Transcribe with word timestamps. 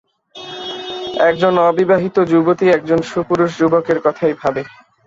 এক 1.27 1.35
জন 1.41 1.53
অবিবাহিত 1.69 2.15
যুবতী 2.31 2.65
এক 2.69 2.81
জন 2.85 2.99
সুপুরুষ 3.09 3.49
যুবকের 3.59 3.97
কথাই 4.05 4.33
ভাবে। 4.41 4.61